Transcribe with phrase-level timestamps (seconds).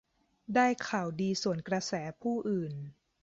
[0.55, 2.73] ได้ข่าวดีสวนกระแสผู้อื่น